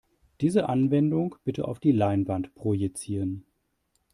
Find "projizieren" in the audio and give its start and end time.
2.55-3.45